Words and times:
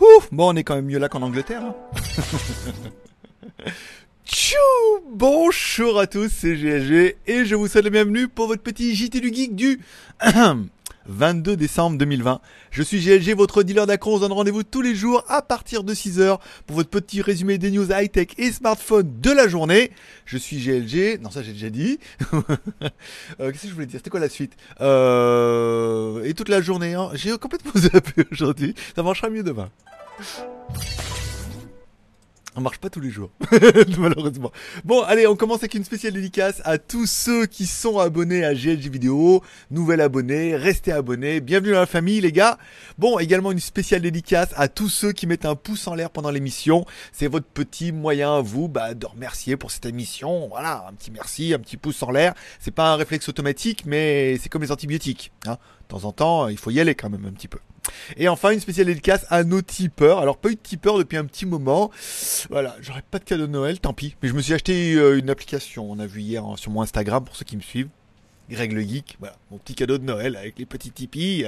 Ouf, 0.00 0.28
bon, 0.30 0.52
on 0.52 0.56
est 0.56 0.64
quand 0.64 0.74
même 0.74 0.86
mieux 0.86 0.98
là 0.98 1.08
qu'en 1.08 1.22
Angleterre. 1.22 1.62
Hein. 1.64 1.74
Tchou 4.26 4.56
Bonjour 5.10 5.98
à 5.98 6.06
tous, 6.06 6.28
c'est 6.28 6.54
GLG 6.54 7.16
et 7.26 7.44
je 7.44 7.54
vous 7.54 7.68
souhaite 7.68 7.84
la 7.84 7.90
bienvenue 7.90 8.28
pour 8.28 8.48
votre 8.48 8.62
petit 8.62 8.94
JT 8.94 9.20
du 9.20 9.32
Geek 9.32 9.54
du 9.54 9.80
22 11.08 11.56
décembre 11.56 11.98
2020. 11.98 12.40
Je 12.70 12.82
suis 12.82 13.00
GLG, 13.00 13.34
votre 13.34 13.62
dealer 13.62 13.86
d'accro. 13.86 14.14
On 14.14 14.16
se 14.16 14.20
donne 14.22 14.32
rendez-vous 14.32 14.62
tous 14.62 14.82
les 14.82 14.94
jours 14.94 15.24
à 15.28 15.42
partir 15.42 15.84
de 15.84 15.94
6h 15.94 16.38
pour 16.66 16.76
votre 16.76 16.90
petit 16.90 17.22
résumé 17.22 17.58
des 17.58 17.70
news 17.70 17.86
high-tech 17.90 18.28
et 18.38 18.52
smartphone 18.52 19.20
de 19.20 19.30
la 19.30 19.48
journée. 19.48 19.90
Je 20.24 20.38
suis 20.38 20.58
GLG. 20.58 21.20
Non, 21.20 21.30
ça 21.30 21.42
j'ai 21.42 21.52
déjà 21.52 21.70
dit. 21.70 21.98
Euh, 23.40 23.50
qu'est-ce 23.50 23.62
que 23.62 23.68
je 23.68 23.74
voulais 23.74 23.86
dire? 23.86 23.98
C'était 23.98 24.10
quoi 24.10 24.20
la 24.20 24.28
suite? 24.28 24.56
Euh... 24.80 26.24
Et 26.24 26.34
toute 26.34 26.48
la 26.48 26.60
journée, 26.60 26.94
hein? 26.94 27.10
j'ai 27.14 27.36
complètement 27.38 27.72
zappé 27.76 28.24
aujourd'hui. 28.30 28.74
Ça 28.94 29.02
marchera 29.02 29.28
mieux 29.28 29.42
demain. 29.42 29.68
On 32.58 32.62
marche 32.62 32.78
pas 32.78 32.88
tous 32.88 33.00
les 33.00 33.10
jours, 33.10 33.30
malheureusement. 33.98 34.50
Bon, 34.82 35.02
allez, 35.02 35.26
on 35.26 35.36
commence 35.36 35.58
avec 35.58 35.74
une 35.74 35.84
spéciale 35.84 36.14
dédicace 36.14 36.62
à 36.64 36.78
tous 36.78 37.04
ceux 37.04 37.44
qui 37.44 37.66
sont 37.66 37.98
abonnés 37.98 38.46
à 38.46 38.54
GLG 38.54 38.88
Vidéo, 38.88 39.42
nouvel 39.70 40.00
abonné, 40.00 40.56
restez 40.56 40.90
abonnés, 40.90 41.42
bienvenue 41.42 41.72
dans 41.72 41.80
la 41.80 41.86
famille 41.86 42.18
les 42.22 42.32
gars. 42.32 42.56
Bon, 42.96 43.18
également 43.18 43.52
une 43.52 43.60
spéciale 43.60 44.00
dédicace 44.00 44.54
à 44.56 44.68
tous 44.68 44.88
ceux 44.88 45.12
qui 45.12 45.26
mettent 45.26 45.44
un 45.44 45.54
pouce 45.54 45.86
en 45.86 45.94
l'air 45.94 46.08
pendant 46.08 46.30
l'émission. 46.30 46.86
C'est 47.12 47.26
votre 47.26 47.44
petit 47.44 47.92
moyen 47.92 48.38
à 48.38 48.40
vous 48.40 48.68
bah, 48.68 48.94
de 48.94 49.04
remercier 49.04 49.58
pour 49.58 49.70
cette 49.70 49.84
émission. 49.84 50.48
Voilà, 50.48 50.86
un 50.88 50.94
petit 50.94 51.10
merci, 51.10 51.52
un 51.52 51.58
petit 51.58 51.76
pouce 51.76 52.02
en 52.02 52.10
l'air. 52.10 52.32
C'est 52.58 52.70
pas 52.70 52.90
un 52.90 52.96
réflexe 52.96 53.28
automatique, 53.28 53.82
mais 53.84 54.38
c'est 54.38 54.48
comme 54.48 54.62
les 54.62 54.72
antibiotiques. 54.72 55.30
Hein. 55.46 55.58
De 55.88 55.88
temps 55.88 56.04
en 56.04 56.12
temps, 56.12 56.48
il 56.48 56.56
faut 56.56 56.70
y 56.70 56.80
aller 56.80 56.94
quand 56.94 57.10
même 57.10 57.26
un 57.26 57.32
petit 57.32 57.48
peu. 57.48 57.58
Et 58.16 58.28
enfin, 58.28 58.50
une 58.50 58.60
spéciale 58.60 58.86
dédicace 58.86 59.26
à 59.30 59.44
nos 59.44 59.62
tipeurs. 59.62 60.18
Alors, 60.18 60.36
pas 60.36 60.50
eu 60.50 60.54
de 60.54 60.60
tipeurs 60.60 60.98
depuis 60.98 61.16
un 61.16 61.24
petit 61.24 61.46
moment. 61.46 61.90
Voilà, 62.50 62.76
j'aurais 62.80 63.02
pas 63.02 63.18
de 63.18 63.24
cadeau 63.24 63.46
de 63.46 63.52
Noël, 63.52 63.80
tant 63.80 63.92
pis. 63.92 64.16
Mais 64.22 64.28
je 64.28 64.34
me 64.34 64.40
suis 64.40 64.54
acheté 64.54 64.94
euh, 64.94 65.18
une 65.18 65.30
application, 65.30 65.90
on 65.90 65.98
a 65.98 66.06
vu 66.06 66.20
hier 66.20 66.44
hein, 66.44 66.54
sur 66.56 66.70
mon 66.70 66.82
Instagram, 66.82 67.24
pour 67.24 67.36
ceux 67.36 67.44
qui 67.44 67.56
me 67.56 67.62
suivent. 67.62 67.88
Greg 68.50 68.72
le 68.72 68.82
Geek, 68.82 69.16
voilà, 69.18 69.36
mon 69.50 69.58
petit 69.58 69.74
cadeau 69.74 69.98
de 69.98 70.04
Noël 70.04 70.36
avec 70.36 70.58
les 70.58 70.66
petits 70.66 70.90
Tipeee. 70.90 71.46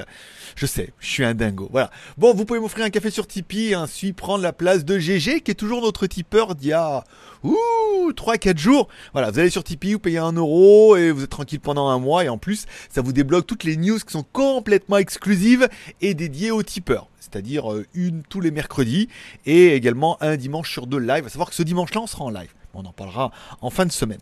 Je 0.55 0.65
sais, 0.65 0.91
je 0.99 1.07
suis 1.07 1.23
un 1.23 1.33
dingo, 1.33 1.69
voilà. 1.71 1.91
Bon, 2.17 2.33
vous 2.33 2.45
pouvez 2.45 2.59
m'offrir 2.59 2.85
un 2.85 2.89
café 2.89 3.09
sur 3.09 3.27
Tipeee 3.27 3.69
et 3.69 3.73
ainsi 3.73 4.13
prendre 4.13 4.43
la 4.43 4.53
place 4.53 4.83
de 4.83 4.99
GG, 4.99 5.41
qui 5.41 5.51
est 5.51 5.55
toujours 5.55 5.81
notre 5.81 6.07
tipeur 6.07 6.55
d'il 6.55 6.69
y 6.69 6.73
a, 6.73 7.03
ouh, 7.43 8.11
3-4 8.11 8.57
jours. 8.57 8.89
Voilà, 9.13 9.31
vous 9.31 9.39
allez 9.39 9.49
sur 9.49 9.63
Tipeee, 9.63 9.93
vous 9.93 9.99
payez 9.99 10.17
un 10.17 10.33
euro 10.33 10.97
et 10.97 11.11
vous 11.11 11.23
êtes 11.23 11.29
tranquille 11.29 11.59
pendant 11.59 11.87
un 11.87 11.99
mois 11.99 12.25
et 12.25 12.29
en 12.29 12.37
plus, 12.37 12.65
ça 12.89 13.01
vous 13.01 13.13
débloque 13.13 13.47
toutes 13.47 13.63
les 13.63 13.77
news 13.77 13.97
qui 13.97 14.11
sont 14.11 14.25
complètement 14.33 14.97
exclusives 14.97 15.69
et 16.01 16.13
dédiées 16.13 16.51
aux 16.51 16.63
tipeurs. 16.63 17.07
C'est-à-dire 17.19 17.71
euh, 17.71 17.85
une 17.93 18.23
tous 18.23 18.41
les 18.41 18.51
mercredis 18.51 19.07
et 19.45 19.73
également 19.75 20.21
un 20.21 20.35
dimanche 20.35 20.71
sur 20.71 20.87
deux 20.87 20.99
live. 20.99 21.25
À 21.25 21.29
savoir 21.29 21.49
que 21.49 21.55
ce 21.55 21.63
dimanche-là, 21.63 22.01
on 22.01 22.07
sera 22.07 22.25
en 22.25 22.29
live. 22.29 22.53
On 22.73 22.85
en 22.85 22.93
parlera 22.93 23.31
en 23.61 23.69
fin 23.69 23.85
de 23.85 23.91
semaine. 23.91 24.19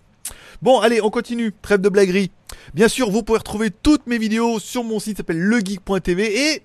Bon, 0.61 0.79
allez, 0.79 1.01
on 1.01 1.09
continue. 1.09 1.53
Trêve 1.61 1.81
de 1.81 1.89
blaguerie. 1.89 2.31
Bien 2.73 2.87
sûr, 2.87 3.09
vous 3.09 3.23
pouvez 3.23 3.39
retrouver 3.39 3.69
toutes 3.71 4.07
mes 4.07 4.17
vidéos 4.17 4.59
sur 4.59 4.83
mon 4.83 4.99
site 4.99 5.17
s'appelle 5.17 5.39
legeek.tv 5.39 6.53
et 6.53 6.63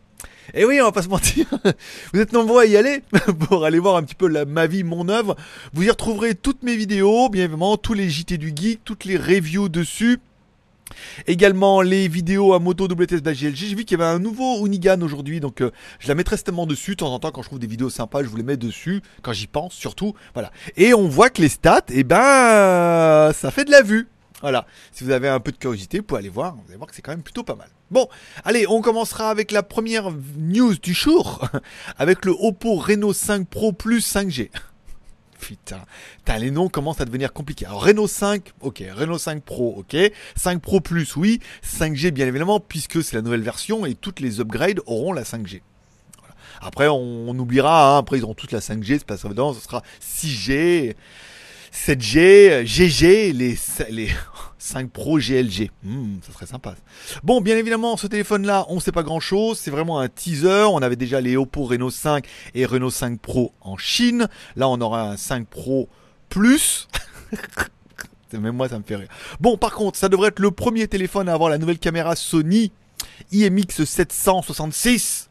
et 0.55 0.65
oui, 0.65 0.81
on 0.81 0.85
va 0.85 0.93
pas 0.93 1.03
se 1.03 1.09
mentir, 1.09 1.47
vous 2.13 2.21
êtes 2.21 2.33
nombreux 2.33 2.63
à 2.63 2.67
y 2.67 2.77
aller 2.77 3.03
pour 3.49 3.65
aller 3.65 3.79
voir 3.79 3.97
un 3.97 4.03
petit 4.03 4.17
peu 4.17 4.45
ma 4.45 4.67
vie, 4.67 4.83
mon 4.83 5.09
œuvre. 5.09 5.37
Vous 5.73 5.85
y 5.85 5.91
retrouverez 5.91 6.35
toutes 6.35 6.63
mes 6.63 6.77
vidéos, 6.77 7.29
bien 7.29 7.45
évidemment, 7.45 7.77
tous 7.77 7.95
les 7.95 8.11
JT 8.11 8.39
du 8.39 8.53
geek, 8.55 8.81
toutes 8.85 9.05
les 9.05 9.17
reviews 9.17 9.69
dessus. 9.69 10.19
Également 11.27 11.81
les 11.81 12.09
vidéos 12.09 12.53
à 12.55 12.59
moto 12.59 12.85
WTS. 12.85 13.23
J'ai 13.33 13.51
vu 13.51 13.85
qu'il 13.85 13.99
y 13.99 14.03
avait 14.03 14.11
un 14.11 14.19
nouveau 14.19 14.67
Unigan 14.67 15.01
aujourd'hui, 15.01 15.41
donc 15.41 15.61
euh, 15.61 15.71
je 15.99 16.09
la 16.09 16.15
mettrai 16.15 16.37
tellement 16.39 16.67
dessus. 16.67 16.93
De 16.93 16.97
temps 16.97 17.13
en 17.13 17.19
temps, 17.19 17.31
quand 17.31 17.43
je 17.43 17.49
trouve 17.49 17.59
des 17.59 17.67
vidéos 17.67 17.91
sympas, 17.91 18.23
je 18.23 18.29
vous 18.29 18.37
les 18.37 18.43
mets 18.43 18.57
dessus. 18.57 19.03
Quand 19.23 19.33
j'y 19.33 19.47
pense, 19.47 19.75
surtout. 19.75 20.15
Voilà. 20.35 20.51
Et 20.77 20.95
on 20.95 21.09
voit 21.09 21.31
que 21.31 21.43
les 21.43 21.49
stats, 21.49 21.85
eh 21.91 22.05
ben, 22.05 22.19
ça 23.33 23.51
fait 23.51 23.65
de 23.65 23.71
la 23.71 23.83
vue. 23.83 24.09
Voilà. 24.41 24.67
Si 24.91 25.05
vous 25.05 25.11
avez 25.11 25.29
un 25.29 25.41
peu 25.41 25.53
de 25.53 25.57
curiosité, 25.57 25.99
vous 25.99 26.05
pouvez 26.05 26.19
aller 26.19 26.29
voir. 26.29 26.57
Vous 26.57 26.65
allez 26.69 26.77
voir 26.77 26.89
que 26.89 26.97
c'est 26.97 27.03
quand 27.03 27.13
même 27.13 27.23
plutôt 27.23 27.45
pas 27.45 27.55
mal. 27.55 27.69
Bon, 27.91 28.09
allez, 28.45 28.67
on 28.69 28.81
commencera 28.81 29.31
avec 29.31 29.51
la 29.53 29.63
première 29.63 30.11
news 30.37 30.75
du 30.75 30.95
jour, 30.95 31.49
avec 31.99 32.25
le 32.25 32.33
Oppo 32.33 32.75
Reno 32.75 33.13
5 33.13 33.47
Pro 33.47 33.73
Plus 33.73 34.01
5G. 34.01 34.51
Putain, 35.41 35.85
les 36.39 36.53
noms 36.53 36.69
commencent 36.69 37.01
à 37.01 37.05
devenir 37.05 37.33
compliqués. 37.33 37.67
Alors 37.67 37.85
Renault 37.85 38.07
5, 38.07 38.53
ok. 38.61 38.85
Renault 38.95 39.19
5 39.19 39.43
Pro, 39.43 39.75
ok. 39.77 39.97
5 40.37 40.61
Pro 40.61 40.81
Plus, 40.81 41.17
oui. 41.17 41.41
5G, 41.65 42.11
bien 42.11 42.27
évidemment, 42.27 42.61
puisque 42.61 43.03
c'est 43.03 43.17
la 43.17 43.23
nouvelle 43.23 43.43
version 43.43 43.85
et 43.85 43.95
toutes 43.95 44.21
les 44.21 44.41
upgrades 44.41 44.81
auront 44.87 45.13
la 45.13 45.25
5G. 45.25 45.63
Après, 46.61 46.87
on, 46.87 47.29
oubliera, 47.31 47.97
hein, 47.97 47.99
après 47.99 48.19
ils 48.19 48.25
auront 48.25 48.35
toute 48.35 48.53
la 48.53 48.61
5G, 48.61 48.99
c'est 48.99 49.05
pas 49.05 49.17
ça, 49.17 49.29
ce 49.29 49.61
sera 49.61 49.83
6G. 50.01 50.95
7G, 51.73 52.65
GG, 52.67 53.33
les, 53.33 53.57
les 53.91 54.11
5 54.59 54.91
Pro 54.91 55.19
GLG. 55.19 55.71
Hmm, 55.83 56.19
ça 56.23 56.33
serait 56.33 56.47
sympa. 56.47 56.75
Bon, 57.23 57.41
bien 57.41 57.57
évidemment, 57.57 57.97
ce 57.97 58.07
téléphone-là, 58.07 58.67
on 58.69 58.79
sait 58.79 58.93
pas 58.93 59.03
grand-chose. 59.03 59.59
C'est 59.59 59.71
vraiment 59.71 59.99
un 59.99 60.09
teaser. 60.09 60.67
On 60.71 60.83
avait 60.83 60.97
déjà 60.97 61.21
les 61.21 61.37
Oppo 61.37 61.65
Reno 61.65 61.91
5 61.91 62.25
et 62.55 62.67
Reno 62.67 62.91
5 62.91 63.19
Pro 63.19 63.53
en 63.61 63.77
Chine. 63.77 64.29
Là, 64.55 64.69
on 64.69 64.81
aura 64.81 65.11
un 65.11 65.17
5 65.17 65.47
Pro 65.49 65.89
Plus. 66.29 66.89
Même 68.33 68.57
moi, 68.57 68.69
ça 68.69 68.79
me 68.79 68.85
fait 68.85 68.97
rire. 68.97 69.09
Bon, 69.41 69.57
par 69.59 69.73
contre, 69.73 69.99
ça 69.99 70.09
devrait 70.09 70.29
être 70.29 70.39
le 70.39 70.51
premier 70.51 70.89
téléphone 70.89 71.29
à 71.29 71.35
avoir 71.35 71.51
la 71.51 71.59
nouvelle 71.59 71.79
caméra 71.79 72.17
Sony 72.17 72.73
IMX 73.31 73.85
766 73.85 75.29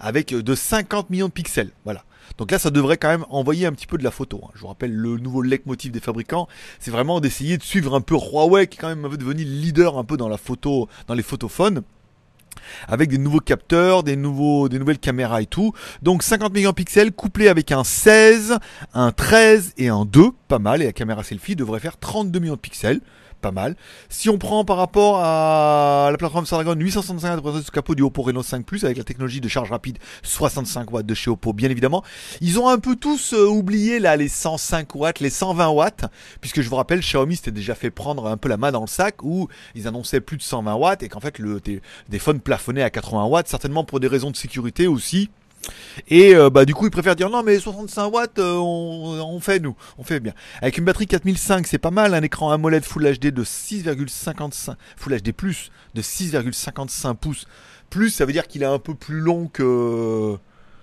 avec 0.00 0.34
de 0.34 0.54
50 0.54 1.10
millions 1.10 1.28
de 1.28 1.32
pixels. 1.32 1.70
Voilà. 1.84 2.04
Donc 2.38 2.50
là, 2.50 2.58
ça 2.58 2.70
devrait 2.70 2.96
quand 2.96 3.08
même 3.08 3.24
envoyer 3.30 3.66
un 3.66 3.72
petit 3.72 3.86
peu 3.86 3.98
de 3.98 4.04
la 4.04 4.10
photo. 4.10 4.40
Hein. 4.44 4.50
Je 4.54 4.60
vous 4.60 4.68
rappelle, 4.68 4.92
le 4.92 5.18
nouveau 5.18 5.42
leitmotiv 5.42 5.92
des 5.92 6.00
fabricants, 6.00 6.48
c'est 6.78 6.90
vraiment 6.90 7.20
d'essayer 7.20 7.58
de 7.58 7.62
suivre 7.62 7.94
un 7.94 8.00
peu 8.00 8.14
Huawei, 8.14 8.66
qui 8.66 8.78
est 8.78 8.80
quand 8.80 8.94
même 8.94 9.16
devenu 9.16 9.44
leader 9.44 9.98
un 9.98 10.04
peu 10.04 10.16
dans 10.16 10.28
la 10.28 10.38
photo, 10.38 10.88
dans 11.06 11.14
les 11.14 11.22
photophones 11.22 11.82
avec 12.88 13.10
des 13.10 13.18
nouveaux 13.18 13.40
capteurs, 13.40 14.02
des, 14.02 14.16
nouvelles 14.16 14.98
caméras 14.98 15.42
et 15.42 15.46
tout. 15.46 15.72
Donc 16.02 16.22
50 16.22 16.52
mégapixels 16.52 17.12
couplé 17.12 17.48
avec 17.48 17.72
un 17.72 17.84
16, 17.84 18.58
un 18.94 19.12
13 19.12 19.74
et 19.76 19.88
un 19.88 20.04
2, 20.04 20.30
pas 20.54 20.60
mal. 20.60 20.82
Et 20.82 20.86
la 20.86 20.92
caméra 20.92 21.24
selfie 21.24 21.56
devrait 21.56 21.80
faire 21.80 21.98
32 21.98 22.38
millions 22.38 22.54
de 22.54 22.60
pixels 22.60 23.00
pas 23.40 23.50
mal. 23.50 23.76
Si 24.08 24.30
on 24.30 24.38
prend 24.38 24.64
par 24.64 24.76
rapport 24.78 25.20
à 25.20 26.08
la 26.10 26.16
plateforme 26.16 26.46
Snapdragon 26.46 26.80
865 26.80 27.42
sous 27.62 27.72
capot 27.72 27.94
du 27.94 28.02
Oppo 28.02 28.22
Reno 28.22 28.42
5 28.42 28.64
Plus 28.64 28.84
avec 28.84 28.96
la 28.96 29.04
technologie 29.04 29.40
de 29.40 29.48
charge 29.48 29.70
rapide 29.70 29.98
65 30.22 30.90
watts 30.92 31.04
de 31.04 31.12
chez 31.12 31.28
Oppo, 31.28 31.52
bien 31.52 31.68
évidemment, 31.68 32.02
ils 32.40 32.58
ont 32.58 32.68
un 32.68 32.78
peu 32.78 32.96
tous 32.96 33.34
euh, 33.34 33.46
oublié 33.46 33.98
là 33.98 34.16
les 34.16 34.28
105 34.28 34.94
watts, 34.94 35.20
les 35.20 35.28
120 35.28 35.68
watts, 35.68 36.04
puisque 36.40 36.62
je 36.62 36.68
vous 36.70 36.76
rappelle, 36.76 37.00
Xiaomi 37.00 37.36
s'était 37.36 37.50
déjà 37.50 37.74
fait 37.74 37.90
prendre 37.90 38.28
un 38.28 38.38
peu 38.38 38.48
la 38.48 38.56
main 38.56 38.72
dans 38.72 38.80
le 38.80 38.86
sac 38.86 39.22
où 39.22 39.48
ils 39.74 39.86
annonçaient 39.88 40.22
plus 40.22 40.38
de 40.38 40.42
120 40.42 40.74
watts 40.76 41.02
et 41.02 41.08
qu'en 41.08 41.20
fait 41.20 41.38
le 41.38 41.60
téléphone 41.60 42.40
plafonnait 42.40 42.82
à 42.82 42.88
80 42.88 43.26
watts, 43.26 43.48
certainement 43.48 43.84
pour 43.84 44.00
des 44.00 44.08
raisons 44.08 44.30
de 44.30 44.36
sécurité 44.36 44.86
aussi. 44.86 45.28
Et 46.08 46.34
euh, 46.34 46.50
bah 46.50 46.64
du 46.64 46.74
coup 46.74 46.86
ils 46.86 46.90
préfèrent 46.90 47.16
dire 47.16 47.30
non 47.30 47.42
mais 47.42 47.58
65 47.58 48.12
watts 48.12 48.38
euh, 48.38 48.56
on, 48.56 49.40
fait 49.40 49.60
nous, 49.60 49.76
on 49.98 50.04
fait 50.04 50.20
bien. 50.20 50.32
Avec 50.60 50.78
une 50.78 50.84
batterie 50.84 51.06
4005 51.06 51.66
c'est 51.66 51.78
pas 51.78 51.90
mal, 51.90 52.14
un 52.14 52.22
écran 52.22 52.50
AMOLED 52.50 52.84
Full 52.84 53.18
HD 53.18 53.26
de 53.28 53.44
6,55 53.44 54.74
Full 54.96 55.20
HD 55.20 55.32
plus 55.32 55.70
de 55.94 56.02
6,55 56.02 57.14
pouces. 57.16 57.46
Plus 57.90 58.10
ça 58.10 58.24
veut 58.24 58.32
dire 58.32 58.46
qu'il 58.46 58.62
est 58.62 58.66
un 58.66 58.78
peu 58.78 58.94
plus 58.94 59.20
long 59.20 59.48
que 59.48 60.36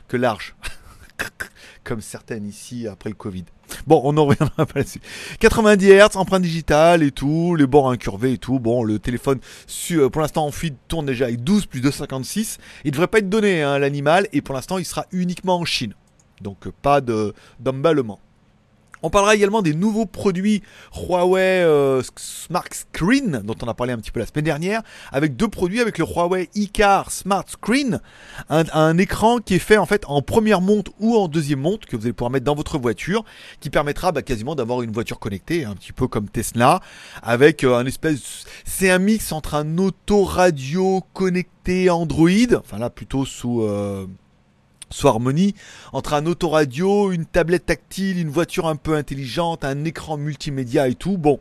que 0.08 0.18
large. 0.18 0.56
Comme 1.84 2.02
certaines 2.02 2.48
ici 2.48 2.88
après 2.88 3.09
le 3.09 3.16
Covid. 3.16 3.46
Bon, 3.88 4.02
on 4.04 4.14
n'en 4.14 4.26
reviendra 4.26 4.66
pas 4.66 4.80
là-dessus. 4.80 5.02
90 5.40 5.92
Hz, 5.92 6.16
empreinte 6.16 6.44
digitale 6.44 7.04
et 7.04 7.12
tout, 7.12 7.56
les 7.56 7.68
bords 7.68 7.90
incurvés 7.90 8.34
et 8.34 8.38
tout. 8.38 8.59
Bon, 8.59 8.84
le 8.84 9.00
téléphone, 9.00 9.40
euh, 9.92 10.09
pour 10.09 10.22
l'instant 10.22 10.46
en 10.46 10.52
feed, 10.52 10.76
tourne 10.88 11.06
déjà 11.06 11.26
avec 11.26 11.44
12 11.44 11.66
plus 11.66 11.81
256. 11.81 12.58
Il 12.86 12.92
devrait 12.92 13.08
pas 13.08 13.20
être 13.20 13.30
donné, 13.30 13.62
hein, 13.62 13.80
l'animal, 13.80 14.28
et 14.34 14.42
pour 14.42 14.56
l'instant, 14.56 14.78
il 14.78 14.86
sera 14.86 15.06
uniquement 15.12 15.57
en 15.57 15.66
Chine. 15.66 15.94
Donc, 16.42 16.69
pas 16.81 17.01
d'emballement. 17.60 18.19
On 19.03 19.09
parlera 19.09 19.36
également 19.36 19.62
des 19.62 19.74
nouveaux 19.74 20.06
produits 20.06 20.62
Huawei 20.95 21.63
euh, 21.63 22.01
Smart 22.15 22.68
Screen, 22.71 23.42
dont 23.44 23.56
on 23.62 23.68
a 23.68 23.74
parlé 23.74 23.94
un 23.94 23.98
petit 23.98 24.12
peu 24.12 24.19
la 24.19 24.25
semaine 24.25 24.45
dernière, 24.45 24.81
avec 25.12 25.36
deux 25.36 25.48
produits, 25.48 25.81
avec 25.81 25.98
le 25.98 26.06
Huawei 26.06 26.50
iCar 26.56 27.12
Smart 27.12 27.45
Screen, 27.48 28.00
un, 28.50 28.98
écran 28.98 29.39
qui 29.39 29.56
est 29.56 29.59
fait 29.59 29.77
en 29.77 29.86
fait 29.86 30.03
en 30.07 30.21
première 30.21 30.62
monte 30.62 30.89
ou 31.00 31.15
en 31.15 31.27
deuxième 31.27 31.62
monte, 31.62 31.86
que 31.86 31.95
vous 31.95 32.03
allez 32.03 32.13
pouvoir 32.13 32.31
mettre 32.31 32.45
dans 32.45 32.56
votre 32.56 32.77
voiture, 32.77 33.24
qui 33.59 33.69
permettra 33.69 34.12
bah, 34.12 34.21
quasiment 34.21 34.56
d'avoir 34.56 34.81
une 34.81 34.92
voiture 34.92 35.19
connectée, 35.19 35.65
un 35.65 35.74
petit 35.74 35.94
peu 35.94 36.07
comme 36.07 36.30
Tesla, 36.30 36.80
avec 37.24 37.63
euh, 37.63 37.77
un 37.77 37.86
espèce... 37.86 38.45
C'est 38.65 38.92
un 38.92 39.00
mix 39.00 39.31
entre 39.31 39.56
un 39.56 39.77
autoradio 39.77 41.04
connecté 41.13 41.89
Android, 41.89 42.56
enfin 42.56 42.77
là 42.77 42.89
plutôt 42.89 43.25
sous... 43.25 43.62
Euh, 43.63 44.06
soit 44.92 45.10
harmonie 45.10 45.56
entre 45.94 46.14
un 46.14 46.26
autoradio, 46.26 47.12
une 47.12 47.26
tablette 47.26 47.66
tactile, 47.66 48.20
une 48.20 48.30
voiture 48.30 48.68
un 48.68 48.76
peu 48.76 48.96
intelligente, 48.96 49.64
un 49.64 49.84
écran 49.86 50.18
multimédia 50.18 50.88
et 50.88 50.96
tout. 50.96 51.18
Bon, 51.18 51.40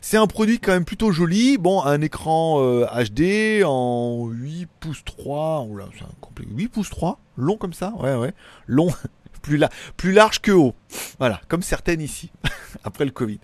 c'est 0.00 0.16
un 0.16 0.26
produit 0.26 0.58
quand 0.58 0.72
même 0.72 0.84
plutôt 0.84 1.12
joli. 1.12 1.58
Bon, 1.58 1.82
un 1.82 2.00
écran 2.00 2.60
HD 2.60 3.20
euh, 3.60 3.64
en 3.64 4.28
8 4.28 4.66
pouces 4.80 5.04
3, 5.04 5.62
oula, 5.68 5.88
c'est 5.96 6.04
un 6.04 6.14
complet 6.20 6.46
8 6.50 6.68
pouces 6.68 6.90
3, 6.90 7.18
long 7.36 7.56
comme 7.56 7.72
ça, 7.72 7.92
ouais 8.00 8.14
ouais, 8.14 8.32
long, 8.66 8.88
plus, 9.42 9.60
plus 9.96 10.12
large 10.12 10.40
que 10.40 10.52
haut. 10.52 10.74
Voilà, 11.18 11.40
comme 11.48 11.62
certaines 11.62 12.00
ici, 12.00 12.30
après 12.84 13.04
le 13.04 13.10
Covid. 13.10 13.40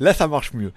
Là, 0.00 0.14
ça 0.14 0.28
marche 0.28 0.52
mieux. 0.52 0.72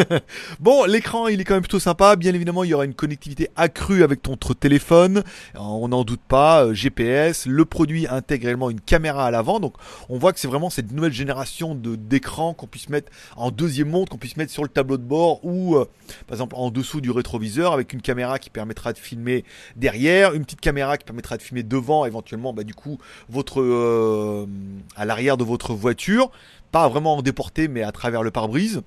bon, 0.60 0.84
l'écran, 0.84 1.28
il 1.28 1.40
est 1.40 1.44
quand 1.44 1.54
même 1.54 1.62
plutôt 1.62 1.80
sympa. 1.80 2.16
Bien 2.16 2.34
évidemment, 2.34 2.64
il 2.64 2.70
y 2.70 2.74
aura 2.74 2.84
une 2.84 2.94
connectivité 2.94 3.48
accrue 3.56 4.02
avec 4.02 4.22
ton 4.22 4.36
téléphone. 4.36 5.22
On 5.54 5.88
n'en 5.88 6.04
doute 6.04 6.20
pas. 6.26 6.64
Euh, 6.64 6.74
GPS. 6.74 7.46
Le 7.46 7.64
produit 7.64 8.06
intègre 8.08 8.46
également 8.46 8.70
une 8.70 8.80
caméra 8.80 9.26
à 9.26 9.30
l'avant. 9.30 9.60
Donc, 9.60 9.74
on 10.08 10.18
voit 10.18 10.32
que 10.32 10.40
c'est 10.40 10.48
vraiment 10.48 10.70
cette 10.70 10.92
nouvelle 10.92 11.12
génération 11.12 11.74
de 11.74 11.96
d'écran 11.96 12.54
qu'on 12.54 12.66
puisse 12.66 12.88
mettre 12.88 13.10
en 13.36 13.50
deuxième 13.50 13.88
monde, 13.88 14.08
qu'on 14.08 14.18
puisse 14.18 14.36
mettre 14.36 14.52
sur 14.52 14.62
le 14.62 14.68
tableau 14.68 14.96
de 14.96 15.02
bord 15.02 15.44
ou, 15.44 15.76
euh, 15.76 15.84
par 16.26 16.34
exemple, 16.34 16.56
en 16.56 16.70
dessous 16.70 17.00
du 17.00 17.10
rétroviseur 17.10 17.72
avec 17.72 17.92
une 17.92 18.02
caméra 18.02 18.38
qui 18.38 18.50
permettra 18.50 18.92
de 18.92 18.98
filmer 18.98 19.44
derrière, 19.76 20.34
une 20.34 20.44
petite 20.44 20.60
caméra 20.60 20.96
qui 20.98 21.04
permettra 21.04 21.36
de 21.36 21.42
filmer 21.42 21.62
devant, 21.62 22.04
éventuellement, 22.04 22.52
bah, 22.52 22.64
du 22.64 22.74
coup, 22.74 22.98
euh, 23.56 24.46
à 24.96 25.04
l'arrière 25.04 25.36
de 25.36 25.44
votre 25.44 25.74
voiture 25.74 26.30
pas 26.72 26.88
vraiment 26.88 27.18
en 27.18 27.22
déporté, 27.22 27.68
mais 27.68 27.82
à 27.82 27.91
travers 27.92 28.22
le 28.22 28.30
pare-brise. 28.30 28.82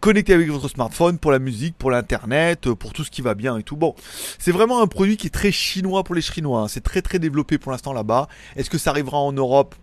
Connecté 0.00 0.32
avec 0.32 0.48
votre 0.48 0.68
smartphone 0.68 1.18
pour 1.18 1.32
la 1.32 1.38
musique, 1.38 1.76
pour 1.76 1.90
l'internet, 1.90 2.72
pour 2.72 2.92
tout 2.92 3.04
ce 3.04 3.10
qui 3.10 3.22
va 3.22 3.34
bien 3.34 3.56
et 3.56 3.62
tout. 3.62 3.76
Bon, 3.76 3.94
c'est 4.38 4.52
vraiment 4.52 4.80
un 4.80 4.86
produit 4.86 5.16
qui 5.16 5.26
est 5.26 5.30
très 5.30 5.50
chinois 5.50 6.04
pour 6.04 6.14
les 6.14 6.22
chinois. 6.22 6.62
Hein. 6.62 6.68
C'est 6.68 6.82
très 6.82 7.02
très 7.02 7.18
développé 7.18 7.58
pour 7.58 7.72
l'instant 7.72 7.92
là-bas. 7.92 8.28
Est-ce 8.54 8.70
que 8.70 8.78
ça 8.78 8.90
arrivera 8.90 9.18
en 9.18 9.32
Europe? 9.32 9.74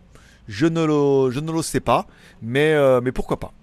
Je 0.48 0.66
ne, 0.66 0.84
le, 0.84 1.32
je 1.32 1.40
ne 1.40 1.52
le 1.52 1.62
sais 1.62 1.80
pas, 1.80 2.06
mais, 2.42 2.74
euh, 2.74 3.02
mais 3.02 3.12
pourquoi 3.12 3.40
pas. 3.40 3.54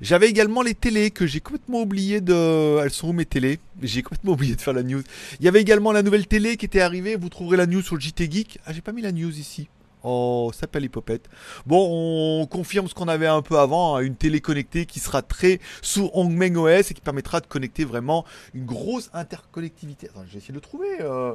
J'avais 0.00 0.28
également 0.28 0.62
les 0.62 0.74
télés 0.74 1.10
que 1.10 1.26
j'ai 1.26 1.40
complètement 1.40 1.82
oublié 1.82 2.20
de. 2.20 2.78
Elles 2.78 2.92
sont 2.92 3.08
où 3.08 3.12
mes 3.12 3.24
télés? 3.24 3.58
J'ai 3.82 4.02
complètement 4.02 4.32
oublié 4.34 4.54
de 4.54 4.60
faire 4.60 4.74
la 4.74 4.84
news. 4.84 5.02
Il 5.40 5.44
y 5.44 5.48
avait 5.48 5.60
également 5.60 5.90
la 5.90 6.02
nouvelle 6.02 6.26
télé 6.26 6.56
qui 6.56 6.66
était 6.66 6.80
arrivée. 6.80 7.16
Vous 7.16 7.28
trouverez 7.28 7.56
la 7.56 7.66
news 7.66 7.82
sur 7.82 7.98
JT 7.98 8.30
Geek. 8.30 8.60
Ah, 8.64 8.72
j'ai 8.72 8.80
pas 8.80 8.92
mis 8.92 9.02
la 9.02 9.10
news 9.10 9.36
ici. 9.36 9.68
Oh, 10.10 10.48
ça 10.54 10.60
s'appelle 10.60 10.84
Hippopète. 10.84 11.28
Bon, 11.66 11.86
on 12.40 12.46
confirme 12.46 12.88
ce 12.88 12.94
qu'on 12.94 13.08
avait 13.08 13.26
un 13.26 13.42
peu 13.42 13.58
avant, 13.58 13.96
hein, 13.96 14.00
une 14.00 14.16
télé 14.16 14.40
connectée 14.40 14.86
qui 14.86 15.00
sera 15.00 15.20
très 15.20 15.60
sous 15.82 16.08
Hongmeng 16.14 16.56
OS 16.56 16.90
et 16.90 16.94
qui 16.94 17.02
permettra 17.02 17.42
de 17.42 17.46
connecter 17.46 17.84
vraiment 17.84 18.24
une 18.54 18.64
grosse 18.64 19.10
interconnectivité. 19.12 20.08
Attends, 20.08 20.24
j'ai 20.26 20.38
essayé 20.38 20.52
de 20.52 20.54
le 20.54 20.62
trouver. 20.62 20.88
Il 20.98 21.04
euh, 21.04 21.32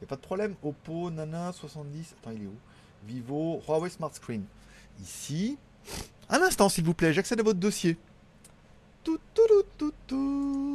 n'y 0.00 0.04
a 0.04 0.06
pas 0.06 0.14
de 0.14 0.20
problème. 0.20 0.54
Oppo, 0.62 1.10
Nana, 1.10 1.52
70. 1.52 2.14
Attends, 2.20 2.30
il 2.30 2.44
est 2.44 2.46
où? 2.46 2.54
Vivo, 3.04 3.60
Huawei 3.66 3.90
Smart 3.90 4.14
Screen. 4.14 4.44
Ici. 5.02 5.58
Un 6.30 6.40
instant, 6.40 6.68
s'il 6.68 6.84
vous 6.84 6.94
plaît, 6.94 7.12
j'accède 7.12 7.40
à 7.40 7.42
votre 7.42 7.58
dossier. 7.58 7.96
Tout, 9.02 9.18
tout, 9.34 9.42
tout, 9.48 9.64
tout, 9.76 9.92
tout. 10.06 10.73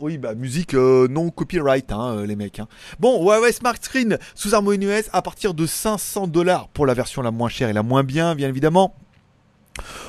Oui, 0.00 0.18
bah 0.18 0.34
musique 0.34 0.74
euh, 0.74 1.08
non 1.08 1.30
copyright, 1.30 1.92
hein, 1.92 2.16
euh, 2.16 2.26
les 2.26 2.36
mecs. 2.36 2.58
Hein. 2.58 2.68
Bon, 2.98 3.24
Huawei 3.24 3.52
Smart 3.52 3.76
Screen 3.80 4.18
sous 4.34 4.54
Harmony 4.54 4.86
OS 4.86 5.08
à 5.12 5.22
partir 5.22 5.54
de 5.54 5.66
500 5.66 6.26
dollars 6.26 6.68
pour 6.68 6.86
la 6.86 6.94
version 6.94 7.22
la 7.22 7.30
moins 7.30 7.48
chère 7.48 7.68
et 7.68 7.72
la 7.72 7.82
moins 7.82 8.02
bien, 8.02 8.34
bien 8.34 8.48
évidemment. 8.48 8.94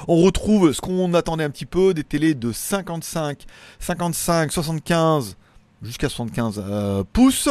On 0.07 0.17
retrouve 0.17 0.73
ce 0.73 0.81
qu'on 0.81 1.13
attendait 1.13 1.43
un 1.43 1.49
petit 1.49 1.65
peu, 1.65 1.93
des 1.93 2.03
télés 2.03 2.35
de 2.35 2.51
55, 2.51 3.45
55, 3.79 4.51
75 4.51 5.37
jusqu'à 5.81 6.09
75 6.09 6.63
euh, 6.67 7.03
pouces 7.11 7.49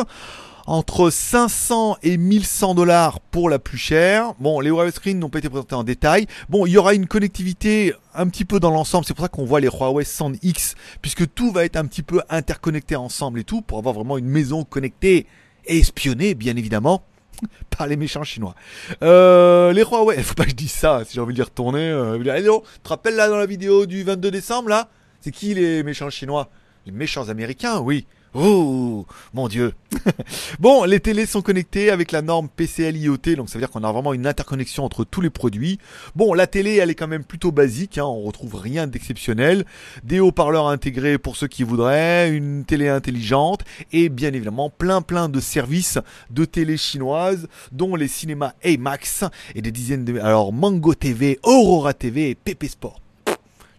entre 0.66 1.10
500 1.10 1.98
et 2.02 2.16
1100 2.16 2.74
dollars 2.74 3.20
pour 3.20 3.48
la 3.48 3.58
plus 3.58 3.78
chère. 3.78 4.34
Bon, 4.38 4.60
les 4.60 4.70
Huawei 4.70 4.90
Screen 4.90 5.18
n'ont 5.18 5.28
pas 5.28 5.38
été 5.38 5.48
présentés 5.48 5.74
en 5.74 5.84
détail. 5.84 6.26
Bon, 6.48 6.66
il 6.66 6.72
y 6.72 6.78
aura 6.78 6.94
une 6.94 7.06
connectivité 7.06 7.94
un 8.14 8.28
petit 8.28 8.44
peu 8.44 8.60
dans 8.60 8.70
l'ensemble. 8.70 9.04
C'est 9.04 9.14
pour 9.14 9.24
ça 9.24 9.28
qu'on 9.28 9.44
voit 9.44 9.60
les 9.60 9.68
Huawei 9.68 10.04
Sound 10.04 10.38
X, 10.42 10.74
puisque 11.02 11.32
tout 11.34 11.52
va 11.52 11.64
être 11.64 11.76
un 11.76 11.86
petit 11.86 12.02
peu 12.02 12.22
interconnecté 12.30 12.96
ensemble 12.96 13.40
et 13.40 13.44
tout, 13.44 13.60
pour 13.60 13.78
avoir 13.78 13.94
vraiment 13.94 14.16
une 14.16 14.28
maison 14.28 14.64
connectée 14.64 15.26
et 15.66 15.78
espionnée, 15.78 16.34
bien 16.34 16.56
évidemment 16.56 17.04
par 17.76 17.86
les 17.86 17.96
méchants 17.96 18.24
chinois. 18.24 18.54
Euh, 19.02 19.72
les 19.72 19.82
Huawei, 19.82 20.16
faut 20.22 20.34
pas 20.34 20.44
que 20.44 20.50
je 20.50 20.56
dise 20.56 20.72
ça, 20.72 21.02
si 21.04 21.14
j'ai 21.14 21.20
envie 21.20 21.34
de 21.34 21.38
les 21.38 21.44
retourner. 21.44 21.90
Euh, 21.90 22.18
dire, 22.18 22.60
te 22.82 22.88
rappelles 22.88 23.16
là 23.16 23.28
dans 23.28 23.36
la 23.36 23.46
vidéo 23.46 23.86
du 23.86 24.02
22 24.02 24.30
décembre 24.30 24.68
là? 24.68 24.88
C'est 25.20 25.30
qui 25.30 25.54
les 25.54 25.82
méchants 25.82 26.10
chinois? 26.10 26.50
Les 26.86 26.92
méchants 26.92 27.28
américains, 27.30 27.78
oui. 27.80 28.06
Oh 28.36 29.06
mon 29.32 29.46
dieu. 29.46 29.74
bon, 30.58 30.82
les 30.82 30.98
télés 30.98 31.24
sont 31.24 31.40
connectées 31.40 31.90
avec 31.90 32.10
la 32.10 32.20
norme 32.20 32.48
PCL 32.48 32.96
IoT, 32.96 33.36
donc 33.36 33.48
ça 33.48 33.54
veut 33.54 33.60
dire 33.60 33.70
qu'on 33.70 33.84
a 33.84 33.92
vraiment 33.92 34.12
une 34.12 34.26
interconnexion 34.26 34.84
entre 34.84 35.04
tous 35.04 35.20
les 35.20 35.30
produits. 35.30 35.78
Bon, 36.16 36.34
la 36.34 36.48
télé, 36.48 36.74
elle 36.76 36.90
est 36.90 36.96
quand 36.96 37.06
même 37.06 37.22
plutôt 37.22 37.52
basique, 37.52 37.96
hein, 37.96 38.04
on 38.04 38.22
retrouve 38.22 38.56
rien 38.56 38.88
d'exceptionnel. 38.88 39.64
Des 40.02 40.18
haut-parleurs 40.18 40.66
intégrés 40.66 41.16
pour 41.16 41.36
ceux 41.36 41.46
qui 41.46 41.62
voudraient, 41.62 42.34
une 42.34 42.64
télé 42.64 42.88
intelligente 42.88 43.60
et 43.92 44.08
bien 44.08 44.32
évidemment 44.32 44.68
plein 44.68 45.00
plein 45.00 45.28
de 45.28 45.38
services 45.38 46.00
de 46.30 46.44
télé 46.44 46.76
chinoises, 46.76 47.46
dont 47.70 47.94
les 47.94 48.08
cinémas 48.08 48.54
A-Max 48.64 49.22
et 49.54 49.62
des 49.62 49.70
dizaines 49.70 50.04
de... 50.04 50.18
Alors 50.18 50.52
Mango 50.52 50.94
TV, 50.94 51.38
Aurora 51.44 51.94
TV 51.94 52.30
et 52.30 52.34
PP 52.34 52.64
Sport. 52.64 53.00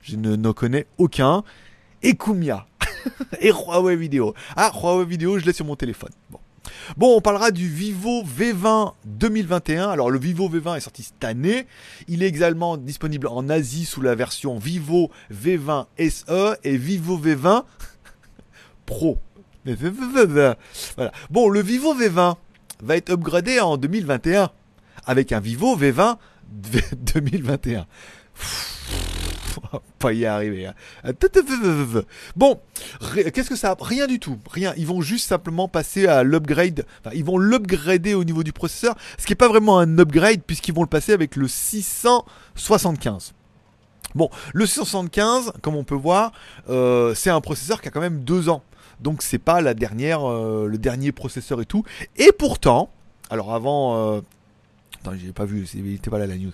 Je 0.02 0.16
ne, 0.16 0.38
ne 0.38 0.52
connais 0.52 0.88
aucun. 0.98 1.44
Et 2.04 2.16
Kumia. 2.16 2.68
et 3.40 3.52
Huawei 3.52 3.96
Vidéo. 3.96 4.34
Ah, 4.56 4.72
Huawei 4.74 5.06
Vidéo, 5.06 5.40
je 5.40 5.46
l'ai 5.46 5.54
sur 5.54 5.66
mon 5.66 5.76
téléphone. 5.76 6.12
Bon. 6.30 6.40
On 7.00 7.22
parlera 7.22 7.52
du 7.52 7.68
Vivo 7.68 8.24
V20 8.24 8.94
2021. 9.06 9.90
Alors, 9.90 10.12
le 10.12 10.20
Vivo 10.20 10.50
V20 10.50 10.78
est 10.78 10.82
sorti 10.82 11.04
cette 11.04 11.24
année. 11.24 11.68
Il 12.08 12.24
est 12.24 12.28
également 12.28 12.78
disponible 12.78 13.28
en 13.28 13.50
Asie 13.50 13.86
sous 13.86 14.02
la 14.02 14.16
version 14.16 14.58
Vivo 14.58 15.12
V20 15.32 15.86
SE 16.10 16.58
et 16.64 16.78
Vivo 16.78 17.18
V20 17.18 17.64
Pro. 18.86 19.20
Voilà. 19.66 21.12
Bon, 21.32 21.50
le 21.50 21.62
Vivo 21.62 21.96
V20 21.96 22.36
va 22.84 22.98
être 22.98 23.10
upgradé 23.10 23.60
en 23.60 23.78
2021 23.78 24.52
avec 25.06 25.32
un 25.32 25.40
Vivo 25.40 25.76
V20 25.76 26.18
2021 27.14 27.88
pas 30.00 30.14
y 30.14 30.26
arriver. 30.26 30.68
Hein. 30.68 30.74
Euh, 31.06 32.02
bon, 32.36 32.60
qu'est-ce 33.16 33.50
que 33.50 33.56
ça 33.56 33.76
Rien 33.80 34.08
du 34.08 34.20
tout. 34.20 34.38
Rien. 34.50 34.74
Ils 34.78 34.88
vont 34.88 35.02
juste 35.02 35.28
simplement 35.28 35.68
passer 35.68 36.08
à 36.08 36.24
l'upgrade. 36.24 36.86
Enfin, 37.00 37.16
ils 37.16 37.24
vont 37.24 37.38
l'upgrader 37.38 38.14
au 38.14 38.24
niveau 38.24 38.44
du 38.44 38.54
processeur. 38.54 38.96
Ce 39.18 39.26
qui 39.26 39.32
n'est 39.32 39.38
pas 39.38 39.48
vraiment 39.48 39.80
un 39.80 39.98
upgrade 40.00 40.42
puisqu'ils 40.46 40.74
vont 40.74 40.82
le 40.82 40.88
passer 40.88 41.14
avec 41.14 41.36
le 41.36 41.48
675. 41.48 43.34
Bon, 44.14 44.30
le 44.54 44.66
675, 44.66 45.54
comme 45.62 45.76
on 45.76 45.84
peut 45.84 45.96
voir, 45.96 46.32
euh, 46.70 47.14
c'est 47.16 47.30
un 47.30 47.42
processeur 47.42 47.82
qui 47.82 47.90
a 47.90 47.92
quand 47.92 48.00
même 48.00 48.24
deux 48.24 48.50
ans. 48.50 48.64
Donc 49.02 49.22
c'est 49.22 49.40
pas 49.40 49.60
la 49.60 49.74
dernière, 49.74 50.30
euh, 50.30 50.68
le 50.68 50.78
dernier 50.78 51.12
processeur 51.12 51.62
et 51.62 51.66
tout. 51.66 51.84
Et 52.16 52.32
pourtant, 52.32 52.90
alors 53.30 53.54
avant, 53.54 54.22
Attends, 55.06 55.18
j'ai 55.24 55.32
pas 55.34 55.46
vu, 55.46 55.68
il 55.76 55.94
était 55.94 56.10
pas 56.10 56.18
là 56.18 56.26
la 56.26 56.36
news. 56.36 56.52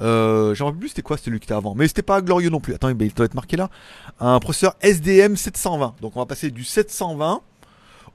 Euh, 0.00 0.54
J'en 0.54 0.72
plus 0.72 0.88
c'était 0.88 1.02
quoi 1.02 1.16
celui 1.16 1.38
qui 1.38 1.44
était 1.44 1.54
avant. 1.54 1.74
Mais 1.74 1.86
c'était 1.86 2.02
pas 2.02 2.20
glorieux 2.20 2.50
non 2.50 2.58
plus. 2.58 2.74
Attends, 2.74 2.88
il 2.88 2.96
doit 2.96 3.26
être 3.26 3.34
marqué 3.34 3.56
là. 3.56 3.70
Un 4.18 4.40
processeur 4.40 4.74
SDM 4.80 5.36
720. 5.36 5.94
Donc 6.00 6.16
on 6.16 6.20
va 6.20 6.26
passer 6.26 6.50
du 6.50 6.64
720 6.64 7.42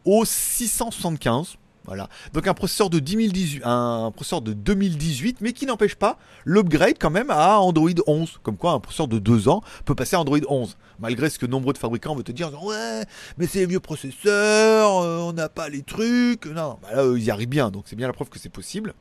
au 0.03 0.25
675. 0.25 1.57
Voilà. 1.85 2.09
Donc 2.33 2.45
un 2.47 2.53
processeur 2.53 2.89
de 2.89 2.99
2018, 2.99 3.61
un 3.63 4.11
processeur 4.13 4.41
de 4.41 4.51
2018, 4.51 5.37
mais 5.39 5.53
qui 5.53 5.65
n'empêche 5.65 5.95
pas 5.95 6.17
l'upgrade 6.43 6.95
quand 6.99 7.09
même 7.09 7.29
à 7.29 7.59
Android 7.61 7.89
11. 8.05 8.39
Comme 8.43 8.57
quoi 8.57 8.73
un 8.73 8.81
processeur 8.81 9.07
de 9.07 9.19
2 9.19 9.47
ans 9.47 9.61
peut 9.85 9.95
passer 9.95 10.17
à 10.17 10.19
Android 10.19 10.39
11. 10.49 10.75
Malgré 10.99 11.29
ce 11.29 11.39
que 11.39 11.45
nombreux 11.45 11.71
de 11.71 11.77
fabricants 11.77 12.13
veulent 12.13 12.25
te 12.25 12.33
dire, 12.33 12.51
ouais, 12.61 13.03
mais 13.37 13.47
c'est 13.47 13.65
vieux 13.65 13.79
processeurs, 13.79 14.97
euh, 14.97 15.19
on 15.19 15.31
n'a 15.31 15.47
pas 15.47 15.69
les 15.69 15.83
trucs. 15.83 16.45
Non, 16.47 16.77
bah 16.81 16.89
là, 16.93 17.03
ils 17.15 17.23
y 17.23 17.31
arrivent 17.31 17.47
bien, 17.47 17.71
donc 17.71 17.85
c'est 17.85 17.95
bien 17.95 18.07
la 18.07 18.13
preuve 18.13 18.27
que 18.27 18.39
c'est 18.39 18.49
possible. 18.49 18.93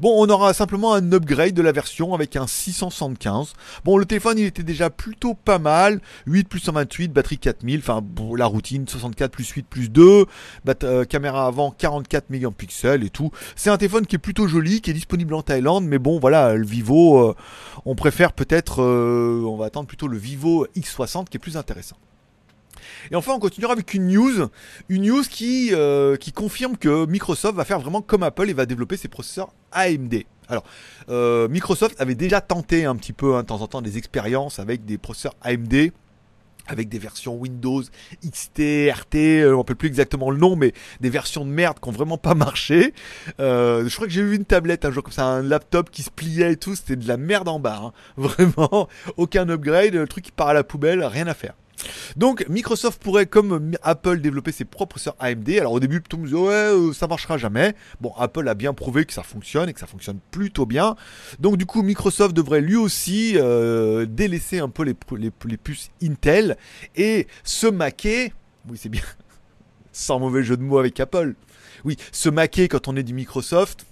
Bon, 0.00 0.14
on 0.16 0.28
aura 0.28 0.54
simplement 0.54 0.94
un 0.94 1.12
upgrade 1.12 1.54
de 1.54 1.62
la 1.62 1.72
version 1.72 2.14
avec 2.14 2.36
un 2.36 2.46
675. 2.46 3.52
Bon, 3.84 3.96
le 3.96 4.04
téléphone, 4.04 4.38
il 4.38 4.44
était 4.44 4.62
déjà 4.62 4.90
plutôt 4.90 5.34
pas 5.34 5.58
mal. 5.58 6.00
8 6.26 6.48
plus 6.48 6.60
128, 6.60 7.12
batterie 7.12 7.38
4000, 7.38 7.80
enfin, 7.80 8.02
la 8.36 8.46
routine, 8.46 8.86
64 8.86 9.30
plus 9.30 9.48
8 9.48 9.66
plus 9.66 9.88
2, 9.90 10.26
euh, 10.82 11.04
caméra 11.04 11.46
avant 11.46 11.70
44 11.70 12.30
mégapixels 12.30 13.04
et 13.04 13.10
tout. 13.10 13.30
C'est 13.56 13.70
un 13.70 13.76
téléphone 13.76 14.06
qui 14.06 14.16
est 14.16 14.20
plutôt 14.20 14.46
joli, 14.46 14.80
qui 14.80 14.90
est 14.90 14.94
disponible 14.94 15.34
en 15.34 15.42
Thaïlande, 15.42 15.84
mais 15.84 15.98
bon, 15.98 16.18
voilà, 16.18 16.54
le 16.54 16.66
Vivo, 16.66 17.18
euh, 17.18 17.34
on 17.84 17.94
préfère 17.94 18.32
peut-être, 18.32 18.82
euh, 18.82 19.42
on 19.46 19.56
va 19.56 19.66
attendre 19.66 19.86
plutôt 19.86 20.08
le 20.08 20.16
Vivo 20.16 20.66
X60 20.76 21.28
qui 21.28 21.36
est 21.36 21.40
plus 21.40 21.56
intéressant. 21.56 21.96
Et 23.10 23.16
enfin, 23.16 23.32
on 23.32 23.38
continuera 23.38 23.72
avec 23.72 23.94
une 23.94 24.08
news, 24.08 24.48
une 24.88 25.02
news 25.02 25.22
qui, 25.22 25.70
euh, 25.72 26.16
qui 26.16 26.32
confirme 26.32 26.76
que 26.76 27.06
Microsoft 27.06 27.56
va 27.56 27.64
faire 27.64 27.80
vraiment 27.80 28.02
comme 28.02 28.22
Apple 28.22 28.48
et 28.48 28.52
va 28.52 28.66
développer 28.66 28.96
ses 28.96 29.08
processeurs 29.08 29.52
AMD. 29.72 30.24
Alors, 30.48 30.64
euh, 31.08 31.48
Microsoft 31.48 32.00
avait 32.00 32.14
déjà 32.14 32.40
tenté 32.40 32.84
un 32.84 32.96
petit 32.96 33.12
peu 33.12 33.36
hein, 33.36 33.42
de 33.42 33.46
temps 33.46 33.60
en 33.60 33.66
temps 33.68 33.82
des 33.82 33.98
expériences 33.98 34.58
avec 34.58 34.84
des 34.84 34.98
processeurs 34.98 35.34
AMD 35.42 35.92
avec 36.66 36.88
des 36.88 36.98
versions 37.00 37.34
Windows, 37.34 37.82
XT, 38.24 38.90
RT, 38.92 39.16
euh, 39.16 39.56
on 39.56 39.64
peut 39.64 39.74
plus 39.74 39.88
exactement 39.88 40.30
le 40.30 40.38
nom, 40.38 40.54
mais 40.54 40.72
des 41.00 41.10
versions 41.10 41.44
de 41.44 41.50
merde 41.50 41.78
qui 41.82 41.88
ont 41.88 41.92
vraiment 41.92 42.18
pas 42.18 42.34
marché. 42.34 42.94
Je 43.38 43.92
crois 43.92 44.06
que 44.06 44.12
j'ai 44.12 44.22
vu 44.22 44.36
une 44.36 44.44
tablette 44.44 44.84
un 44.84 44.92
jour 44.92 45.02
comme 45.02 45.12
ça, 45.12 45.24
un 45.24 45.42
laptop 45.42 45.90
qui 45.90 46.02
se 46.02 46.10
pliait 46.10 46.52
et 46.52 46.56
tout, 46.56 46.76
c'était 46.76 46.94
de 46.96 47.08
la 47.08 47.16
merde 47.16 47.48
en 47.48 47.58
bas, 47.58 47.80
hein. 47.82 47.92
vraiment, 48.16 48.88
aucun 49.16 49.48
upgrade, 49.48 49.94
le 49.94 50.06
truc 50.06 50.24
qui 50.24 50.32
part 50.32 50.48
à 50.48 50.54
la 50.54 50.62
poubelle, 50.62 51.02
rien 51.02 51.26
à 51.26 51.34
faire. 51.34 51.54
Donc 52.16 52.46
Microsoft 52.48 53.02
pourrait, 53.02 53.26
comme 53.26 53.72
Apple, 53.82 54.20
développer 54.20 54.52
ses 54.52 54.64
propres 54.64 54.90
processeurs 54.90 55.16
AMD. 55.18 55.48
Alors 55.50 55.72
au 55.72 55.80
début, 55.80 56.02
tout 56.02 56.16
le 56.16 56.22
monde 56.22 56.30
disait 56.30 56.42
ouais, 56.42 56.52
euh, 56.52 56.92
ça 56.92 57.06
marchera 57.06 57.38
jamais. 57.38 57.74
Bon, 58.00 58.12
Apple 58.18 58.48
a 58.48 58.54
bien 58.54 58.74
prouvé 58.74 59.04
que 59.04 59.12
ça 59.12 59.22
fonctionne 59.22 59.68
et 59.68 59.72
que 59.72 59.80
ça 59.80 59.86
fonctionne 59.86 60.18
plutôt 60.30 60.66
bien. 60.66 60.96
Donc 61.38 61.56
du 61.56 61.66
coup, 61.66 61.82
Microsoft 61.82 62.34
devrait 62.34 62.60
lui 62.60 62.76
aussi 62.76 63.34
euh, 63.36 64.06
délaisser 64.06 64.58
un 64.58 64.68
peu 64.68 64.84
les 64.84 65.56
puces 65.56 65.90
Intel 66.02 66.56
et 66.96 67.26
se 67.44 67.66
maquer. 67.66 68.32
Oui, 68.68 68.78
c'est 68.80 68.88
bien. 68.88 69.02
Sans 69.92 70.18
mauvais 70.18 70.42
jeu 70.42 70.56
de 70.56 70.62
mots 70.62 70.78
avec 70.78 70.98
Apple. 71.00 71.34
Oui, 71.84 71.96
se 72.12 72.28
maquer 72.28 72.68
quand 72.68 72.88
on 72.88 72.96
est 72.96 73.02
du 73.02 73.14
Microsoft 73.14 73.86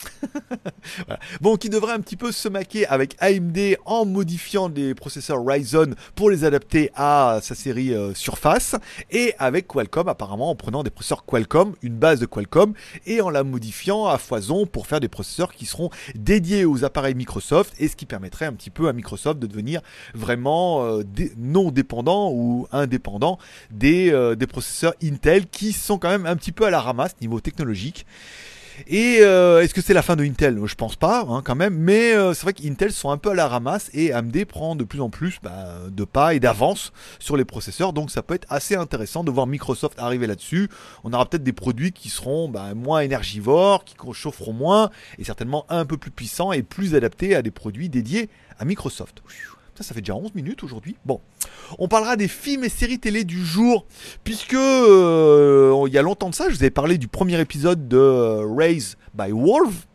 Bon, 1.40 1.56
qui 1.56 1.68
devrait 1.68 1.92
un 1.92 2.00
petit 2.00 2.16
peu 2.16 2.32
se 2.32 2.48
maquer 2.48 2.86
avec 2.86 3.16
AMD 3.20 3.58
en 3.84 4.04
modifiant 4.04 4.68
les 4.68 4.94
processeurs 4.94 5.44
Ryzen 5.44 5.94
pour 6.14 6.30
les 6.30 6.44
adapter 6.44 6.90
à 6.94 7.40
sa 7.42 7.54
série 7.54 7.94
euh, 7.94 8.14
Surface 8.14 8.76
et 9.10 9.34
avec 9.38 9.66
Qualcomm 9.66 10.08
apparemment 10.08 10.50
en 10.50 10.54
prenant 10.54 10.82
des 10.82 10.90
processeurs 10.90 11.24
Qualcomm, 11.24 11.74
une 11.82 11.94
base 11.94 12.20
de 12.20 12.26
Qualcomm 12.26 12.74
et 13.06 13.20
en 13.20 13.30
la 13.30 13.44
modifiant 13.44 14.06
à 14.06 14.18
foison 14.18 14.66
pour 14.66 14.86
faire 14.86 15.00
des 15.00 15.08
processeurs 15.08 15.52
qui 15.52 15.66
seront 15.66 15.90
dédiés 16.14 16.64
aux 16.64 16.84
appareils 16.84 17.14
Microsoft 17.14 17.74
et 17.78 17.88
ce 17.88 17.96
qui 17.96 18.06
permettrait 18.06 18.46
un 18.46 18.52
petit 18.52 18.70
peu 18.70 18.88
à 18.88 18.92
Microsoft 18.92 19.38
de 19.38 19.46
devenir 19.46 19.80
vraiment 20.14 20.84
euh, 20.84 21.02
non 21.36 21.70
dépendant 21.70 22.30
ou 22.32 22.66
indépendant 22.72 23.38
des, 23.70 24.10
euh, 24.12 24.34
des 24.34 24.46
processeurs 24.46 24.94
Intel 25.02 25.46
qui 25.46 25.72
sont 25.72 25.98
quand 25.98 26.10
même 26.10 26.26
un 26.26 26.36
petit 26.36 26.52
peu 26.52 26.64
à 26.64 26.70
la 26.70 26.80
ramasse 26.80 27.20
niveau 27.20 27.40
technologique. 27.40 28.06
Et 28.86 29.18
euh, 29.20 29.62
est-ce 29.62 29.74
que 29.74 29.80
c'est 29.80 29.94
la 29.94 30.02
fin 30.02 30.16
de 30.16 30.24
Intel? 30.24 30.60
Je 30.64 30.74
pense 30.74 30.96
pas, 30.96 31.26
hein, 31.28 31.42
quand 31.44 31.54
même. 31.54 31.74
Mais 31.74 32.12
euh, 32.14 32.34
c'est 32.34 32.42
vrai 32.42 32.52
qu'Intel 32.52 32.92
sont 32.92 33.10
un 33.10 33.18
peu 33.18 33.30
à 33.30 33.34
la 33.34 33.48
ramasse 33.48 33.90
et 33.92 34.12
AMD 34.12 34.44
prend 34.44 34.76
de 34.76 34.84
plus 34.84 35.00
en 35.00 35.10
plus 35.10 35.38
bah, 35.42 35.66
de 35.88 36.04
pas 36.04 36.34
et 36.34 36.40
d'avance 36.40 36.92
sur 37.18 37.36
les 37.36 37.44
processeurs. 37.44 37.92
Donc 37.92 38.10
ça 38.10 38.22
peut 38.22 38.34
être 38.34 38.46
assez 38.50 38.76
intéressant 38.76 39.24
de 39.24 39.30
voir 39.30 39.46
Microsoft 39.46 39.98
arriver 39.98 40.26
là-dessus. 40.26 40.68
On 41.04 41.12
aura 41.12 41.26
peut-être 41.26 41.42
des 41.42 41.52
produits 41.52 41.92
qui 41.92 42.08
seront 42.08 42.48
bah, 42.48 42.74
moins 42.74 43.00
énergivores, 43.00 43.84
qui 43.84 43.96
chaufferont 44.12 44.52
moins 44.52 44.90
et 45.18 45.24
certainement 45.24 45.66
un 45.68 45.84
peu 45.84 45.96
plus 45.96 46.10
puissants 46.10 46.52
et 46.52 46.62
plus 46.62 46.94
adaptés 46.94 47.34
à 47.34 47.42
des 47.42 47.50
produits 47.50 47.88
dédiés 47.88 48.28
à 48.58 48.64
Microsoft. 48.64 49.22
Ça, 49.80 49.94
fait 49.94 50.00
déjà 50.00 50.16
11 50.16 50.34
minutes 50.34 50.64
aujourd'hui. 50.64 50.96
Bon, 51.06 51.20
on 51.78 51.86
parlera 51.86 52.16
des 52.16 52.26
films 52.26 52.64
et 52.64 52.68
séries 52.68 52.98
télé 52.98 53.22
du 53.22 53.44
jour, 53.44 53.86
puisque 54.24 54.54
euh, 54.54 55.84
il 55.86 55.92
y 55.92 55.98
a 55.98 56.02
longtemps 56.02 56.30
de 56.30 56.34
ça, 56.34 56.48
je 56.48 56.56
vous 56.56 56.62
avais 56.62 56.70
parlé 56.70 56.98
du 56.98 57.06
premier 57.06 57.40
épisode 57.40 57.86
de 57.86 57.96
euh, 57.96 58.44
Raise 58.44 58.96
by 59.14 59.30
Wolf, 59.30 59.86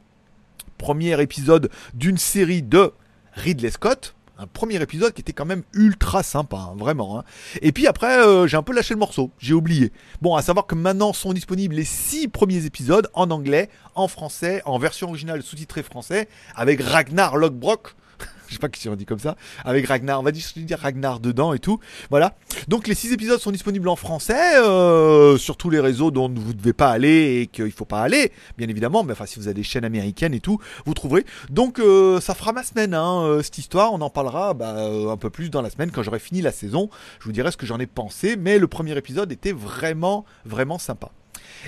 premier 0.78 1.22
épisode 1.22 1.70
d'une 1.94 2.18
série 2.18 2.62
de 2.62 2.94
Ridley 3.34 3.72
Scott. 3.72 4.16
Un 4.38 4.48
premier 4.48 4.82
épisode 4.82 5.12
qui 5.12 5.20
était 5.20 5.34
quand 5.34 5.46
même 5.46 5.64
ultra 5.74 6.24
sympa, 6.24 6.70
hein, 6.72 6.76
vraiment. 6.78 7.20
Hein. 7.20 7.24
Et 7.62 7.74
puis 7.74 7.86
après, 7.86 8.20
euh, 8.20 8.48
j'ai 8.48 8.56
un 8.56 8.64
peu 8.64 8.74
lâché 8.74 8.94
le 8.94 9.00
morceau, 9.00 9.32
j'ai 9.38 9.54
oublié. 9.54 9.92
Bon, 10.22 10.36
à 10.36 10.42
savoir 10.42 10.66
que 10.66 10.76
maintenant 10.76 11.12
sont 11.12 11.34
disponibles 11.34 11.76
les 11.76 11.84
six 11.84 12.30
premiers 12.30 12.66
épisodes 12.66 13.10
en 13.14 13.30
anglais, 13.32 13.70
en 13.96 14.08
français, 14.08 14.62
en 14.64 14.80
version 14.80 15.10
originale 15.10 15.44
sous-titrée 15.44 15.84
français, 15.84 16.30
avec 16.56 16.82
Ragnar 16.82 17.36
Lockbrock 17.36 17.96
je 18.48 18.54
sais 18.54 18.60
pas 18.60 18.68
si 18.74 18.90
on 18.90 18.96
dit 18.96 19.06
comme 19.06 19.20
ça, 19.20 19.36
avec 19.66 19.88
Ragnar, 19.88 20.20
on 20.20 20.24
va 20.24 20.32
dire 20.32 20.80
Ragnar 20.80 21.20
dedans 21.20 21.54
et 21.54 21.60
tout. 21.60 21.80
Voilà. 22.10 22.36
Donc 22.68 22.88
les 22.88 22.96
six 22.96 23.12
épisodes 23.12 23.40
sont 23.40 23.52
disponibles 23.52 23.88
en 23.90 23.96
français 23.96 24.58
euh, 24.58 25.38
sur 25.38 25.58
tous 25.58 25.70
les 25.70 25.80
réseaux 25.80 26.12
dont 26.12 26.30
vous 26.30 26.50
ne 26.50 26.58
devez 26.58 26.74
pas 26.74 26.90
aller 26.90 27.42
et 27.42 27.48
qu'il 27.48 27.72
faut 27.72 27.86
pas 27.86 28.02
aller, 28.02 28.32
bien 28.58 28.68
évidemment. 28.68 29.04
Mais 29.04 29.14
enfin, 29.14 29.26
si 29.26 29.40
vous 29.40 29.48
avez 29.48 29.56
des 29.56 29.64
chaînes 29.64 29.86
américaines 29.86 30.34
et 30.34 30.40
tout, 30.40 30.60
vous 30.86 30.94
trouverez. 30.94 31.26
Donc 31.50 31.80
euh, 31.80 32.20
ça 32.22 32.36
fera 32.36 32.54
ma 32.54 32.64
semaine, 32.64 32.94
hein, 32.94 33.24
euh, 33.24 33.42
cette 33.42 33.58
histoire. 33.58 33.94
On 33.94 34.02
en 34.02 34.10
parlera 34.10 34.54
bah, 34.54 34.76
un 35.10 35.18
peu 35.18 35.30
plus 35.30 35.50
dans 35.50 35.62
la 35.62 35.70
semaine 35.70 35.92
quand 35.92 36.04
j'aurai 36.04 36.20
fini 36.20 36.42
la 36.42 36.52
saison. 36.52 36.90
Je 37.20 37.26
vous 37.26 37.32
dirai 37.32 37.52
ce 37.52 37.58
que 37.58 37.66
j'en 37.66 37.80
ai 37.80 37.88
pensé. 37.88 38.36
Mais 38.36 38.60
le 38.60 38.68
premier 38.68 38.98
épisode 38.98 39.32
était 39.32 39.54
vraiment, 39.54 40.26
vraiment 40.46 40.78
sympa. 40.78 41.12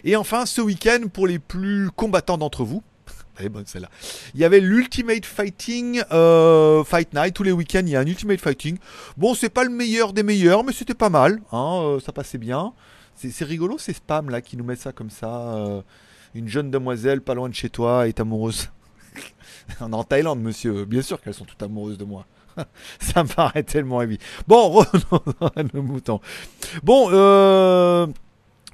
Et 0.03 0.15
enfin, 0.15 0.45
ce 0.45 0.62
week-end, 0.62 1.07
pour 1.12 1.27
les 1.27 1.39
plus 1.39 1.89
combattants 1.91 2.38
d'entre 2.38 2.63
vous, 2.63 2.83
celle-là. 3.65 3.89
Il 4.34 4.39
y 4.39 4.44
avait 4.44 4.60
l'Ultimate 4.60 5.25
Fighting 5.25 6.01
euh, 6.12 6.84
Fight 6.84 7.13
Night. 7.13 7.34
Tous 7.34 7.44
les 7.44 7.51
week-ends, 7.51 7.82
il 7.84 7.89
y 7.89 7.96
a 7.96 8.00
un 8.00 8.06
Ultimate 8.06 8.39
Fighting. 8.39 8.77
Bon, 9.18 9.34
c'est 9.34 9.50
pas 9.50 9.63
le 9.63 9.70
meilleur 9.70 10.13
des 10.13 10.24
meilleurs, 10.24 10.63
mais 10.63 10.74
c'était 10.74 10.94
pas 10.94 11.10
mal. 11.10 11.42
Hein, 11.51 11.80
euh, 11.84 12.00
ça 12.00 12.12
passait 12.12 12.38
bien. 12.38 12.74
C'est 13.15 13.46
rigolo 13.46 13.77
ces 13.77 13.94
spams 13.94 14.30
là 14.30 14.42
qui 14.42 14.58
nous 14.58 14.63
mettent 14.63 14.82
ça 14.82 14.92
comme 14.92 15.10
ça. 15.10 15.56
Euh, 15.56 15.82
une 16.34 16.50
jeune 16.50 16.70
demoiselle 16.70 17.22
pas 17.22 17.34
loin 17.34 17.48
de 17.50 17.56
chez 17.56 17.70
toi 17.70 18.08
est 18.08 18.20
amoureuse. 18.20 18.70
Est 19.70 19.82
en 19.82 20.04
Thaïlande, 20.04 20.42
monsieur. 20.42 20.86
Bien 20.86 21.01
sûr 21.01 21.22
qu'elles 21.22 21.34
sont 21.34 21.46
toutes 21.46 21.63
amoureuses 21.63 21.98
de 21.98 22.04
moi. 22.04 22.25
ça 23.00 23.24
me 23.24 23.30
paraît 23.30 23.63
tellement 23.63 24.01
évident. 24.01 24.24
Bon, 24.48 24.70
revenons 25.39 25.70
le 25.74 25.82
mouton. 25.82 26.20
Bon, 26.84 27.08
euh. 27.12 28.08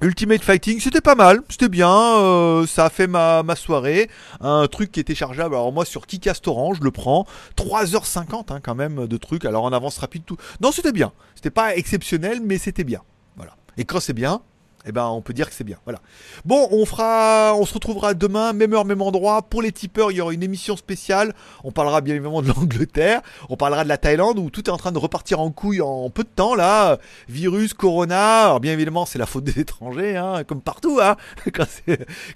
Ultimate 0.02 0.42
Fighting, 0.42 0.80
c'était 0.80 1.00
pas 1.00 1.14
mal, 1.14 1.42
c'était 1.48 1.68
bien, 1.68 1.88
euh, 1.88 2.66
ça 2.66 2.86
a 2.86 2.90
fait 2.90 3.06
ma, 3.06 3.44
soirée. 3.54 4.10
Un 4.40 4.66
truc 4.66 4.90
qui 4.90 4.98
est 4.98 5.04
téléchargeable, 5.04 5.54
alors 5.54 5.72
moi 5.72 5.84
sur 5.84 6.08
Kicast 6.08 6.48
Orange, 6.48 6.78
je 6.80 6.84
le 6.84 6.90
prends. 6.90 7.24
3h50 7.56 8.52
hein, 8.52 8.58
quand 8.60 8.74
même 8.74 9.06
de 9.06 9.16
trucs, 9.16 9.44
alors 9.44 9.62
en 9.62 9.72
avance 9.72 9.98
rapide 9.98 10.24
tout. 10.26 10.36
Non, 10.60 10.72
c'était 10.72 10.90
bien. 10.90 11.12
C'était 11.36 11.50
pas 11.50 11.76
exceptionnel, 11.76 12.40
mais 12.42 12.58
c'était 12.58 12.82
bien. 12.82 13.02
Voilà. 13.36 13.54
Et 13.76 13.84
quand 13.84 14.00
c'est 14.00 14.12
bien, 14.12 14.42
eh 14.86 14.92
ben, 14.92 15.06
on 15.06 15.22
peut 15.22 15.32
dire 15.32 15.48
que 15.48 15.54
c'est 15.54 15.64
bien. 15.64 15.76
Voilà. 15.84 16.00
Bon, 16.44 16.68
on 16.70 16.84
fera, 16.84 17.54
on 17.56 17.64
se 17.64 17.74
retrouvera 17.74 18.14
demain, 18.14 18.52
même 18.52 18.72
heure, 18.74 18.84
même 18.84 19.02
endroit. 19.02 19.42
Pour 19.42 19.62
les 19.62 19.70
tipeurs, 19.70 20.10
il 20.10 20.16
y 20.16 20.20
aura 20.20 20.32
une 20.32 20.42
émission 20.42 20.76
spéciale. 20.76 21.34
On 21.62 21.70
parlera 21.70 22.00
bien 22.00 22.14
évidemment 22.14 22.42
de 22.42 22.48
l'Angleterre. 22.48 23.22
On 23.48 23.56
parlera 23.56 23.84
de 23.84 23.88
la 23.88 23.96
Thaïlande 23.96 24.38
où 24.38 24.50
tout 24.50 24.64
est 24.64 24.72
en 24.72 24.76
train 24.76 24.92
de 24.92 24.98
repartir 24.98 25.40
en 25.40 25.50
couille 25.50 25.80
en 25.80 26.10
peu 26.10 26.24
de 26.24 26.28
temps 26.28 26.54
là. 26.54 26.98
Virus, 27.28 27.74
Corona. 27.74 28.58
Bien 28.58 28.72
évidemment, 28.72 29.06
c'est 29.06 29.18
la 29.18 29.26
faute 29.26 29.44
des 29.44 29.60
étrangers, 29.60 30.16
hein, 30.16 30.42
comme 30.44 30.60
partout. 30.60 30.98
Hein. 31.02 31.16
Quand, 31.52 31.66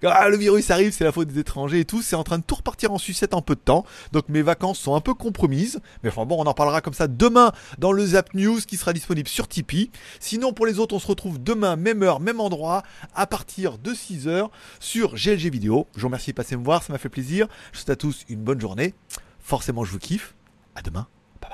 quand 0.03 0.11
ah, 0.13 0.29
le 0.29 0.37
virus 0.37 0.71
arrive, 0.71 0.93
c'est 0.93 1.05
la 1.05 1.13
faute 1.13 1.29
des 1.29 1.41
étrangers 1.41 1.81
et 1.81 1.85
tout. 1.85 2.03
C'est 2.03 2.17
en 2.17 2.25
train 2.25 2.39
de 2.39 2.45
tout 2.45 2.55
repartir 2.55 2.93
en 2.93 2.99
sucette 2.99 3.35
en 3.35 3.41
peu 3.41 3.55
de 3.55 3.61
temps. 3.61 3.85
Donc 4.13 4.29
mes 4.29 4.43
vacances 4.43 4.79
sont 4.79 4.95
un 4.95 5.01
peu 5.01 5.15
compromises. 5.15 5.81
Mais 6.03 6.11
enfin 6.11 6.27
bon, 6.27 6.37
on 6.39 6.47
en 6.47 6.55
parlera 6.55 6.81
comme 6.81 6.95
ça 6.95 7.09
demain 7.09 7.53
dans 7.79 7.93
le 7.93 8.05
Zap 8.05 8.35
News 8.35 8.61
qui 8.67 8.77
sera 8.77 8.93
disponible 8.93 9.29
sur 9.29 9.49
Tipeee. 9.49 9.91
Sinon, 10.21 10.53
pour 10.53 10.67
les 10.67 10.79
autres, 10.79 10.95
on 10.95 10.99
se 10.99 11.07
retrouve 11.07 11.43
demain, 11.43 11.77
même 11.77 12.03
heure, 12.03 12.21
même 12.21 12.36
endroit 12.41 12.83
à 13.15 13.27
partir 13.27 13.79
de 13.79 13.93
6h 13.93 14.51
sur 14.81 15.15
GLG 15.15 15.51
Vidéo. 15.51 15.87
Je 15.95 16.03
vous 16.03 16.09
remercie 16.09 16.31
de 16.31 16.37
passer 16.37 16.57
me 16.57 16.65
voir, 16.65 16.83
ça 16.83 16.93
m'a 16.93 16.99
fait 16.99 17.09
plaisir. 17.09 17.47
Je 17.73 17.79
vous 17.79 17.85
souhaite 17.85 17.91
à 17.91 17.97
tous 17.97 18.25
une 18.29 18.43
bonne 18.43 18.61
journée. 18.61 18.95
Forcément, 19.41 19.85
je 19.85 19.93
vous 19.93 19.99
kiffe. 19.99 20.35
À 20.75 20.83
demain. 20.83 21.07
Bye 21.41 21.51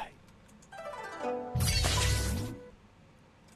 bye. 0.82 1.91